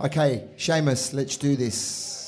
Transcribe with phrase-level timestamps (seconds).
[0.00, 2.27] Okay, Seamus, let's do this.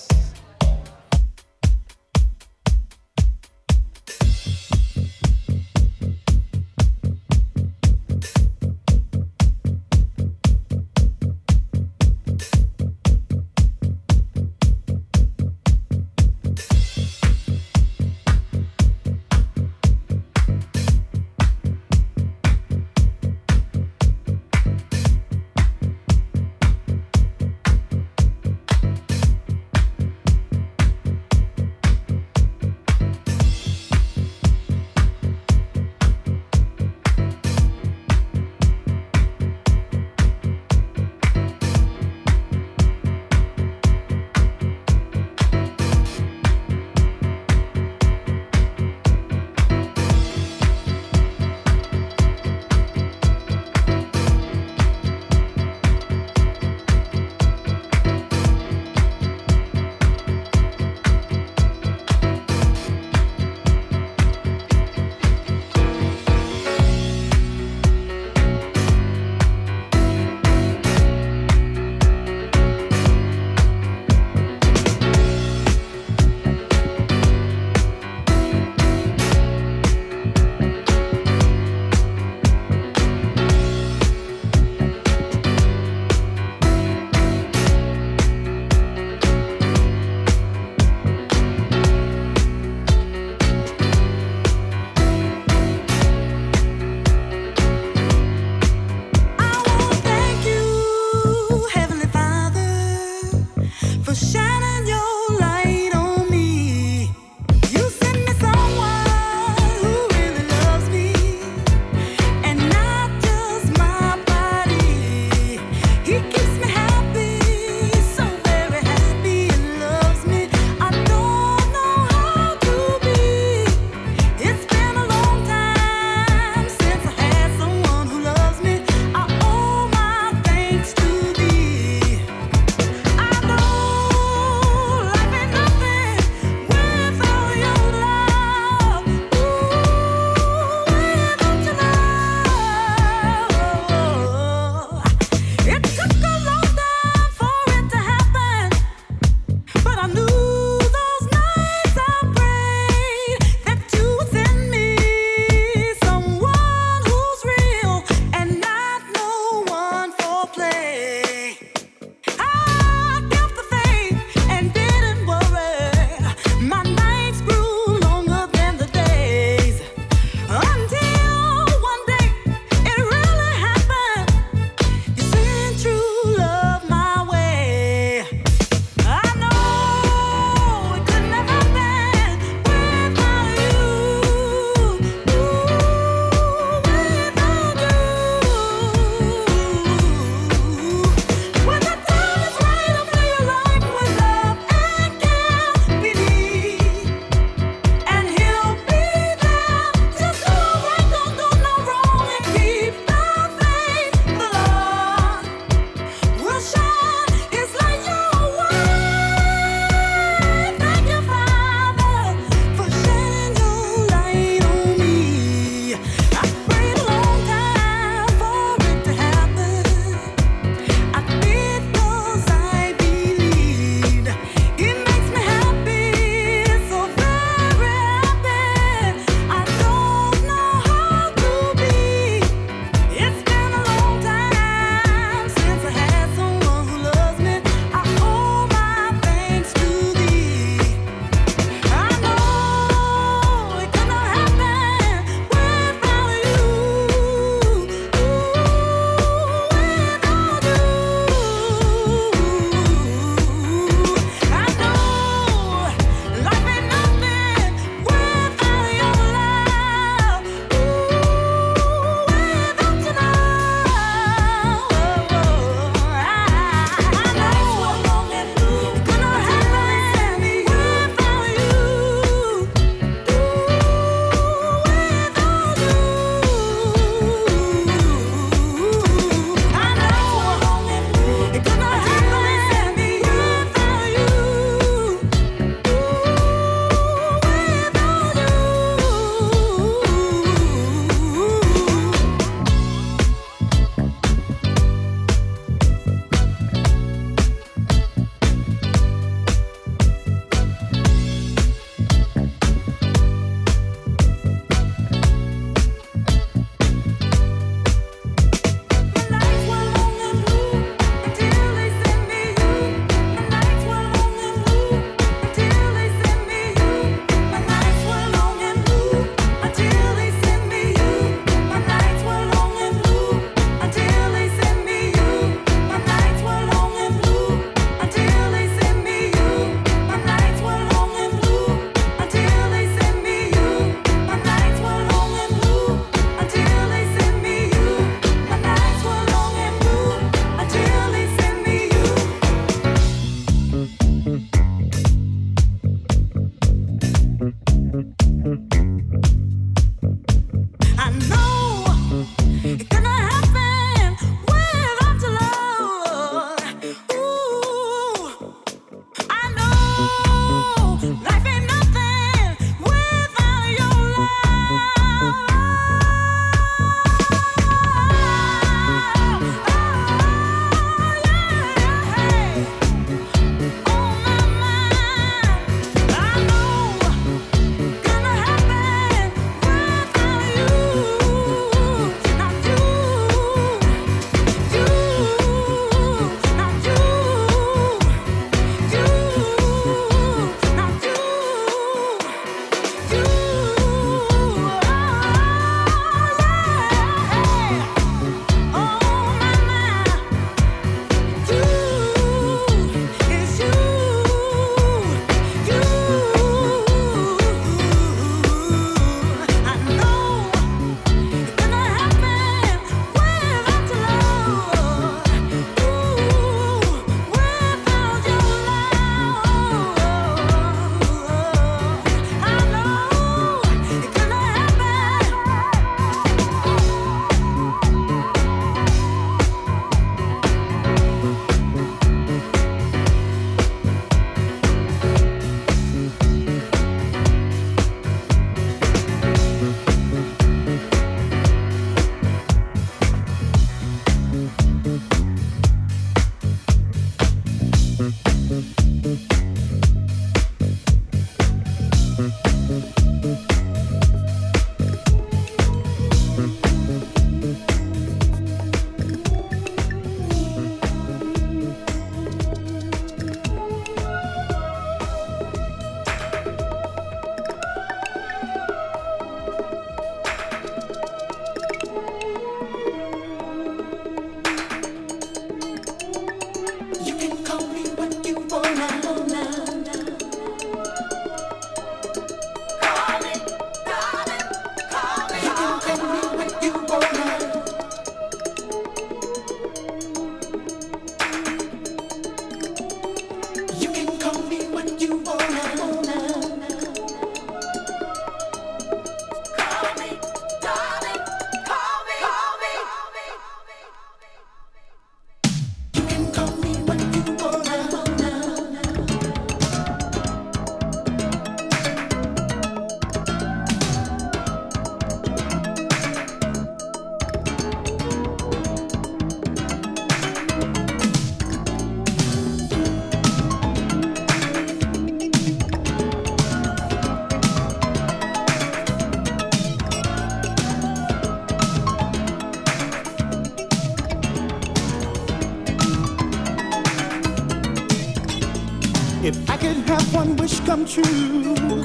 [540.71, 541.83] come true.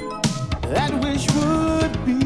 [0.76, 2.20] That wish would be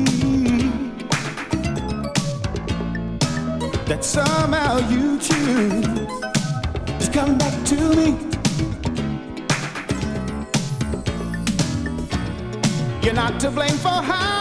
[3.87, 6.11] that somehow you choose
[7.03, 8.07] to come back to me.
[13.03, 14.38] You're not to blame for how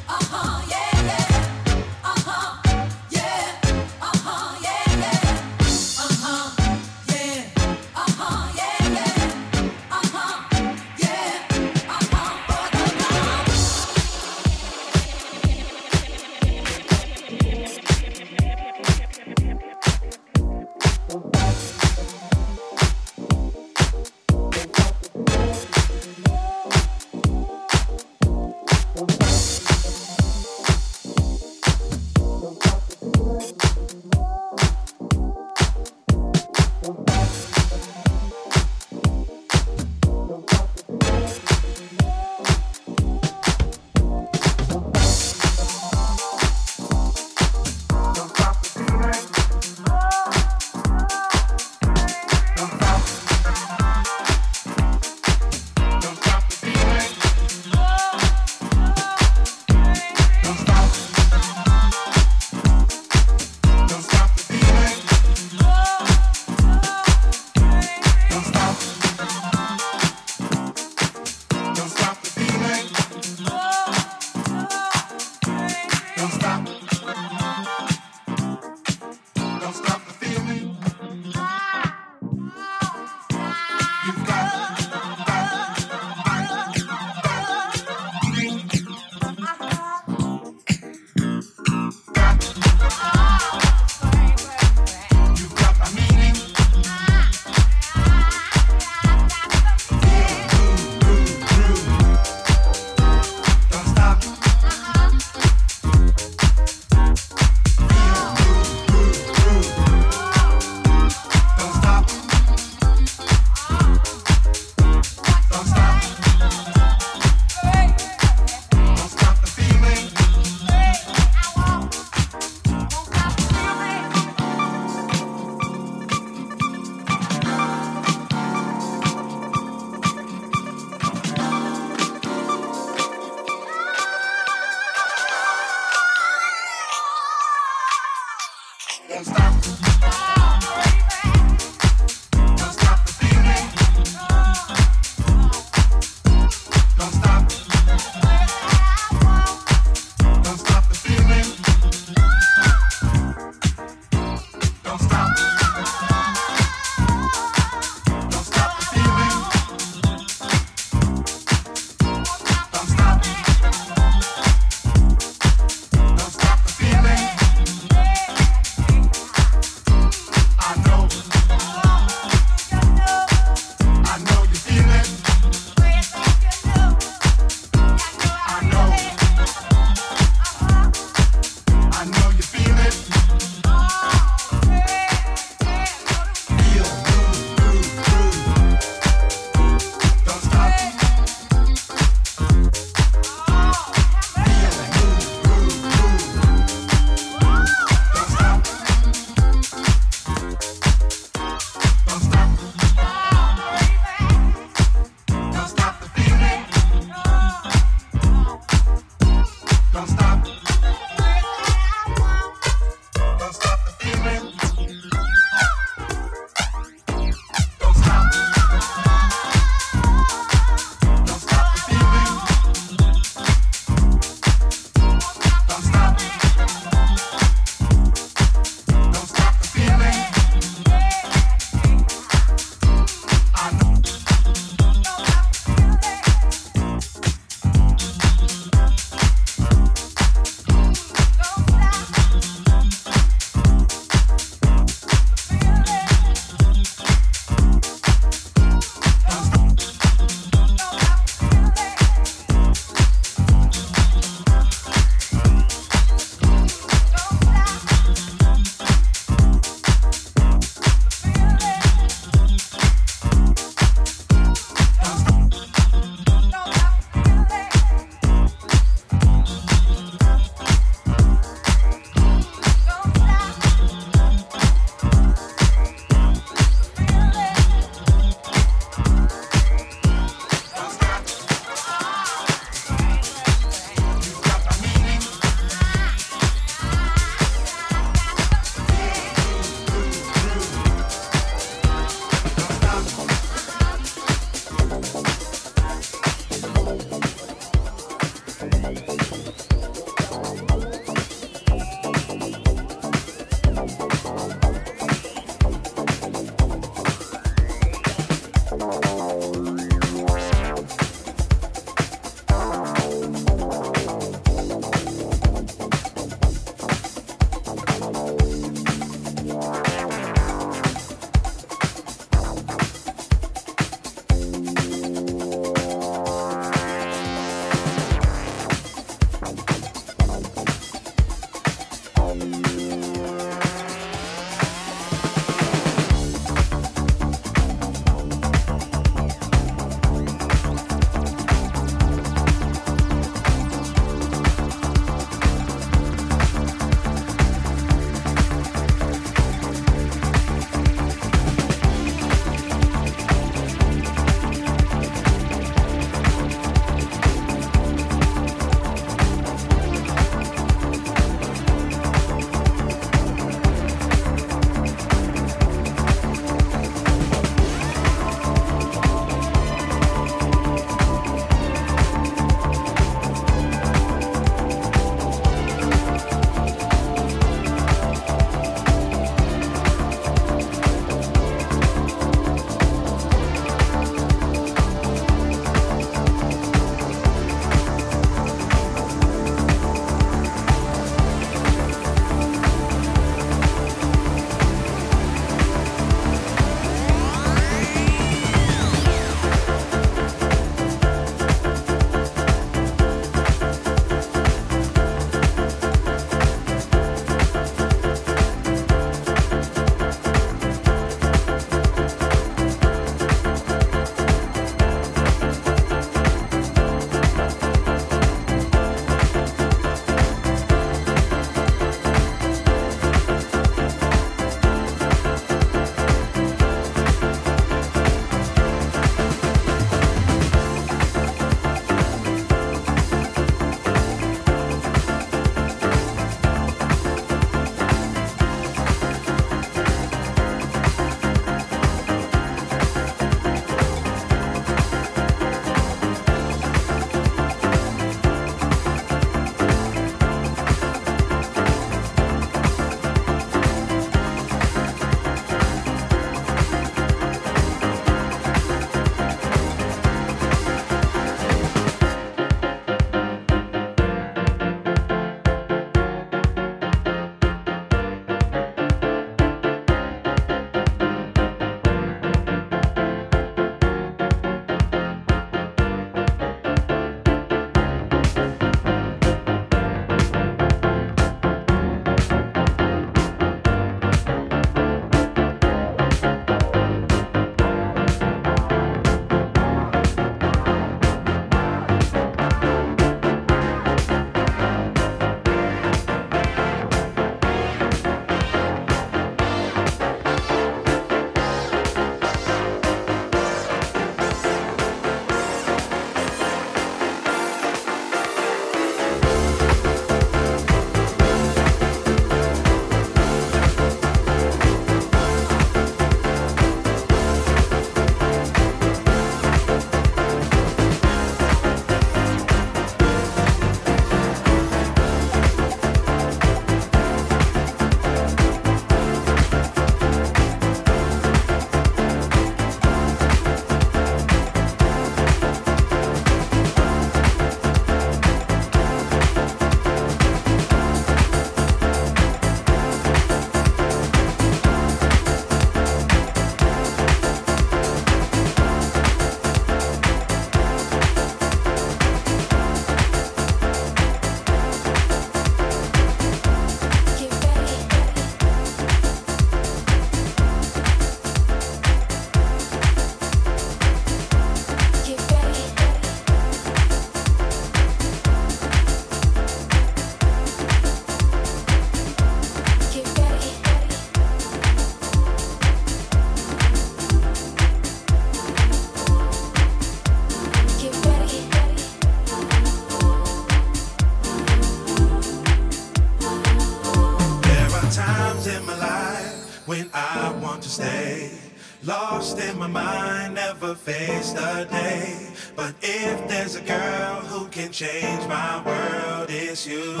[597.68, 600.00] can change my world is you.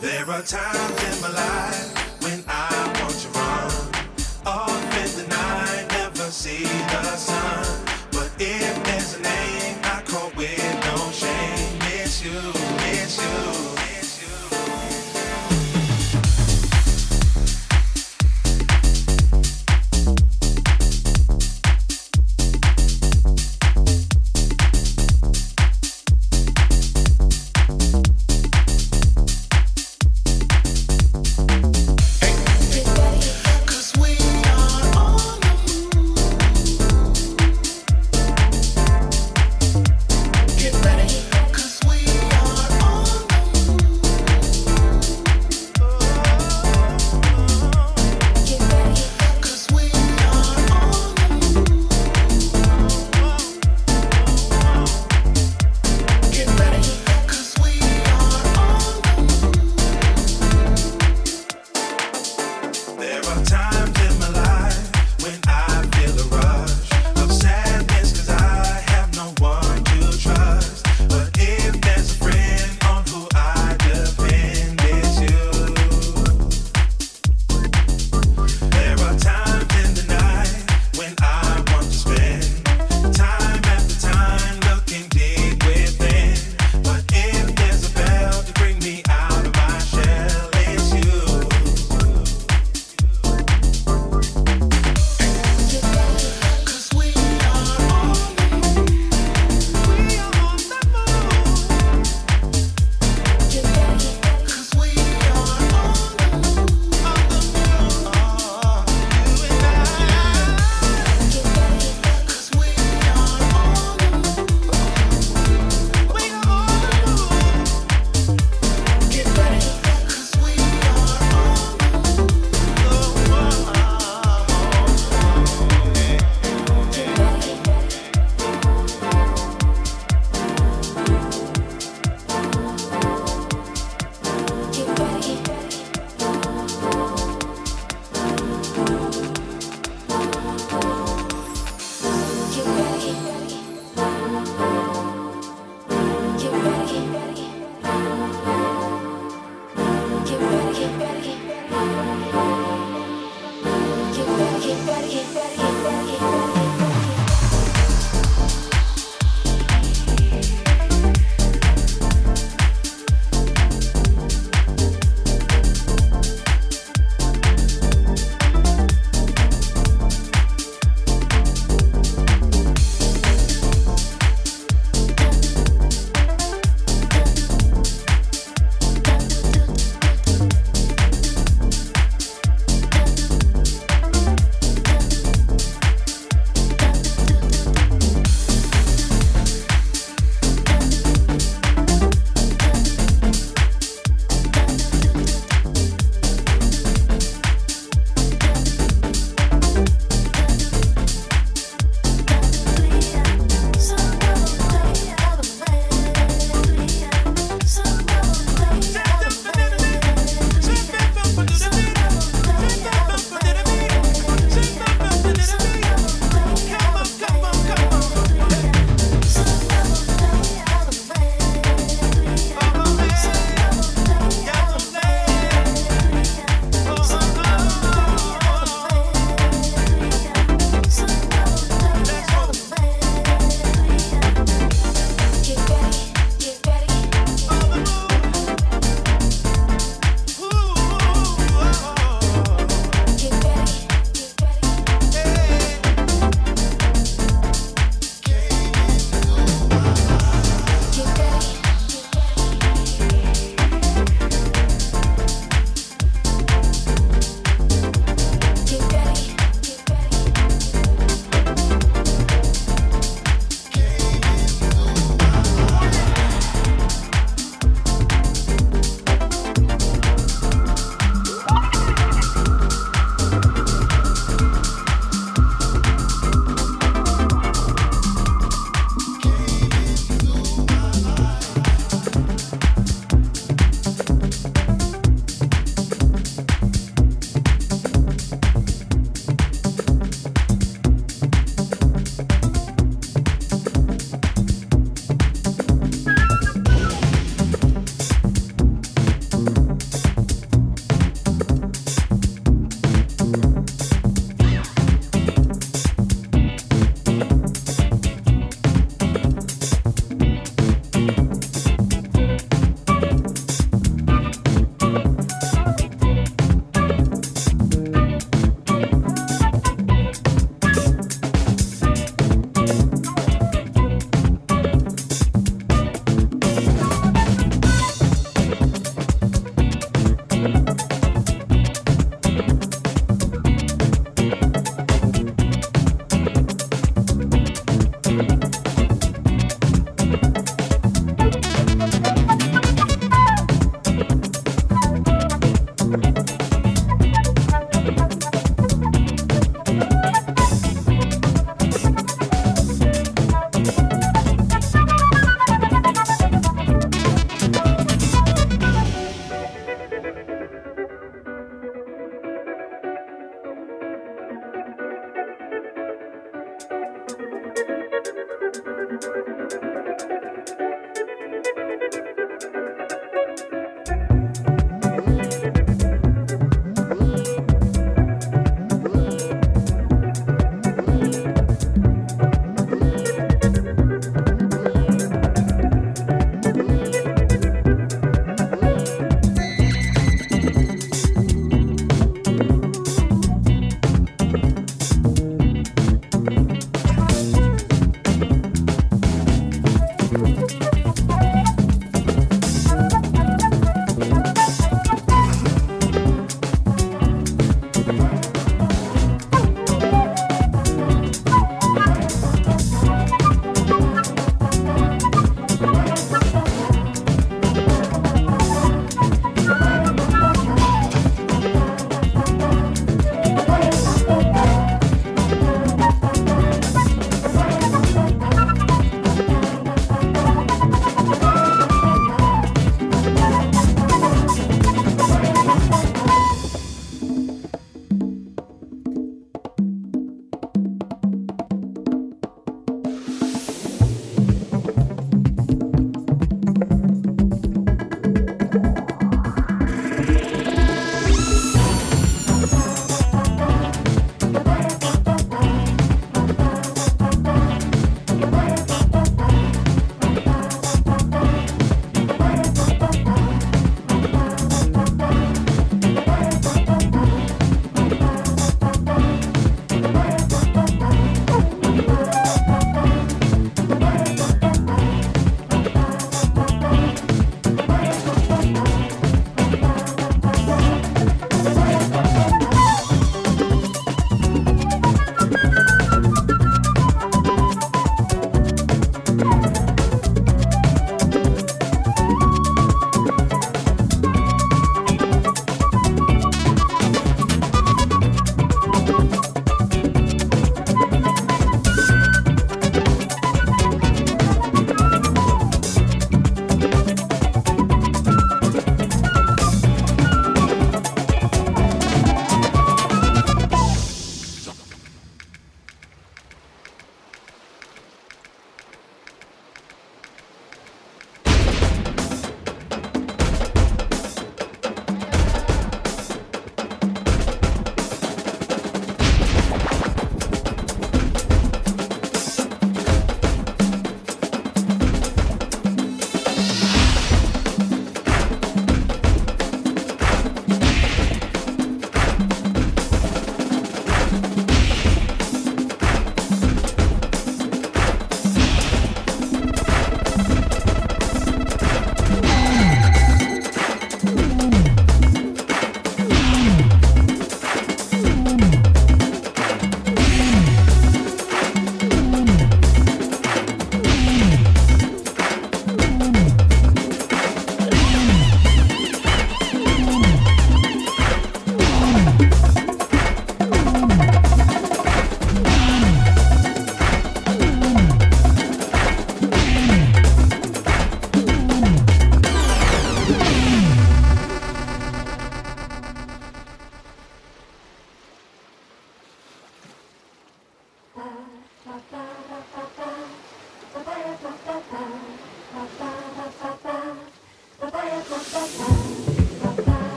[0.00, 1.89] There are times in my life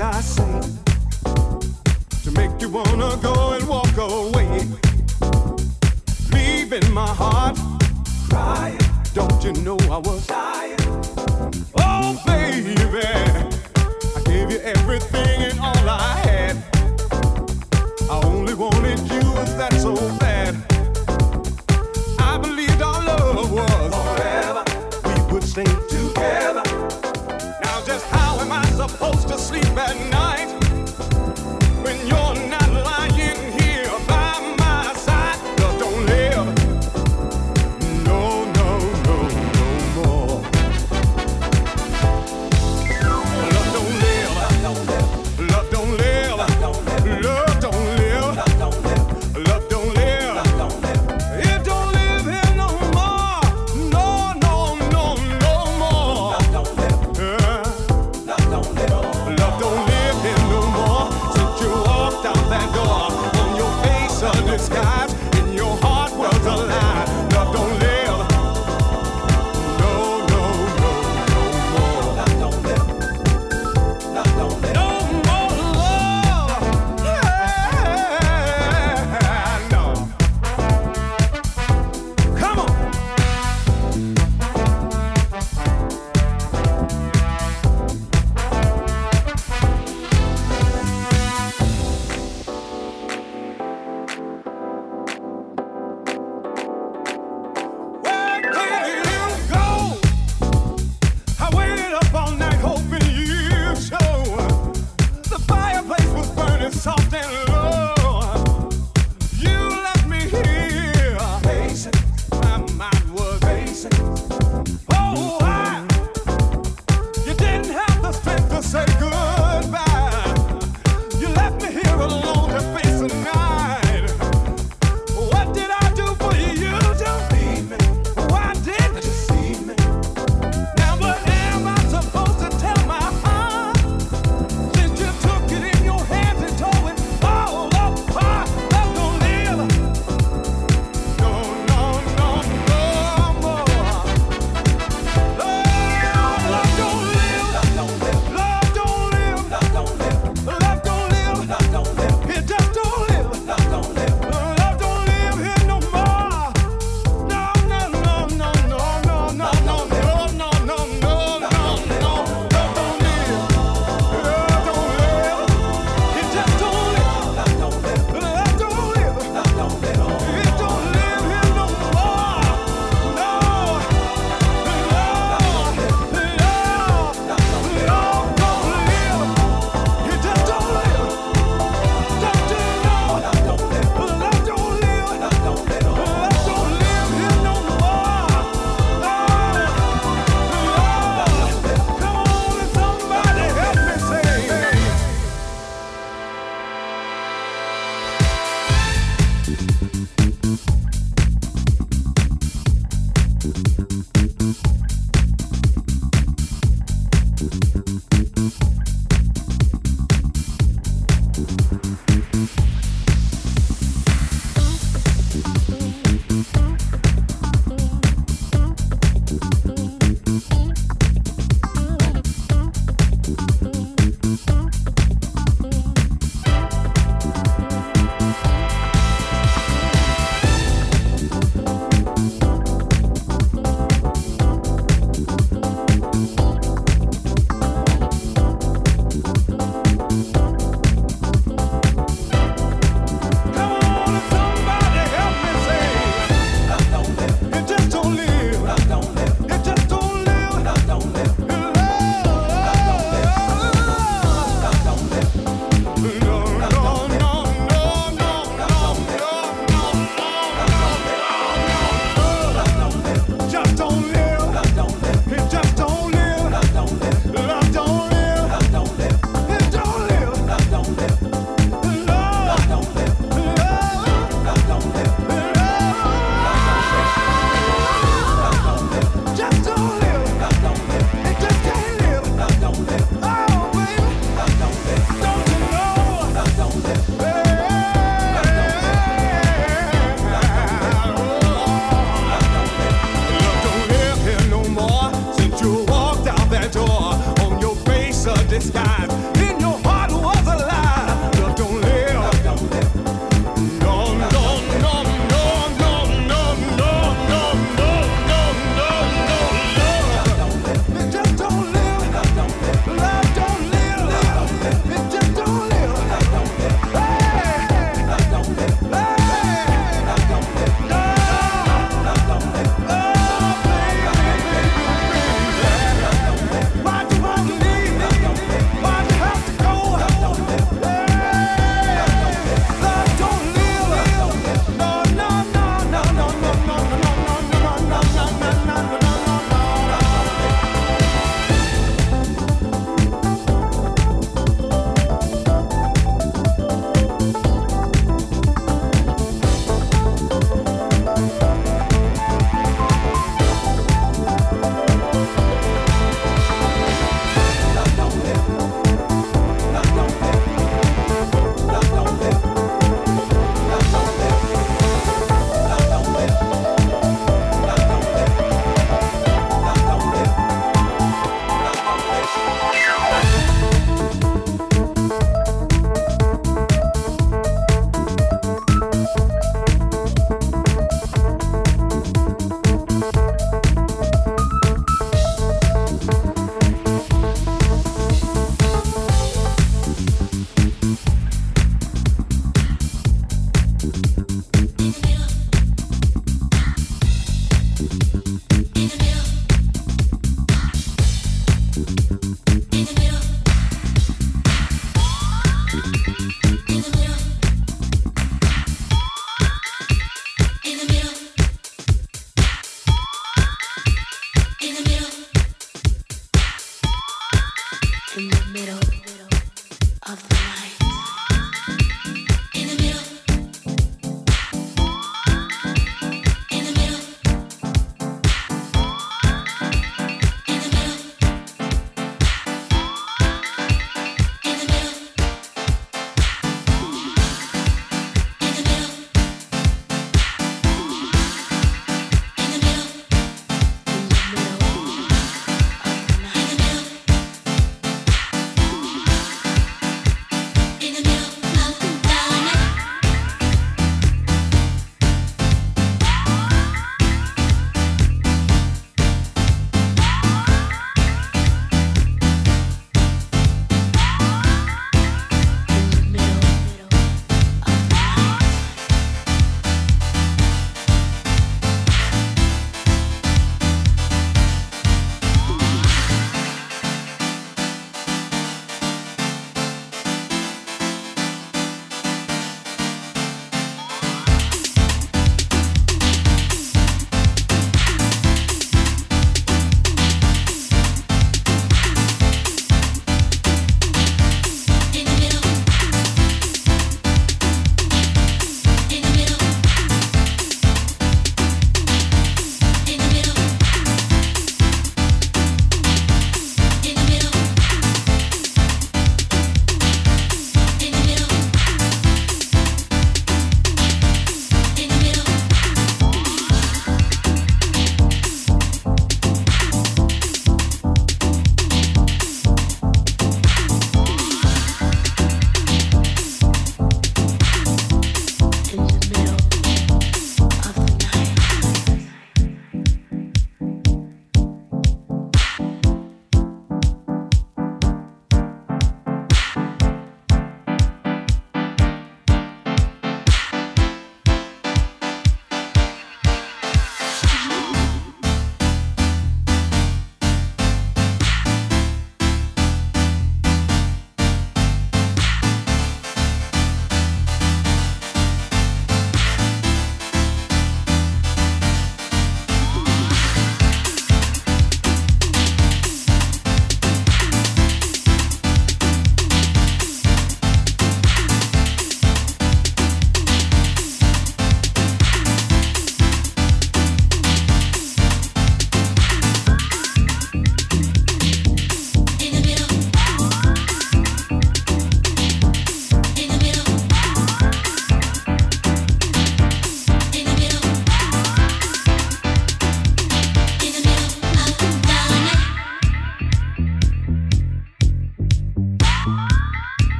[0.00, 0.60] I say
[2.24, 4.66] to make you wanna go and walk away?
[6.32, 7.58] Leaving my heart
[8.28, 8.78] crying.
[9.14, 10.26] Don't you know I was?
[11.78, 16.56] Oh, baby, I gave you everything and all I had.
[18.10, 19.22] I only wanted you,
[19.56, 20.35] that's so bad.
[29.76, 30.25] but not.